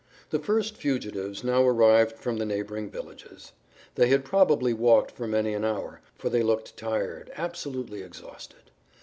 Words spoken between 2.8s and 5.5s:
villages. They had probably walked for